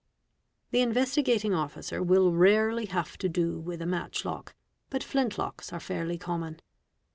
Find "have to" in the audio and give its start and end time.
2.87-3.29